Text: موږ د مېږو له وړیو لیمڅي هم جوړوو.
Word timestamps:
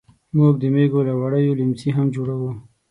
موږ 0.37 0.53
د 0.61 0.63
مېږو 0.73 1.01
له 1.09 1.13
وړیو 1.21 1.57
لیمڅي 1.59 1.89
هم 1.97 2.07
جوړوو. 2.15 2.51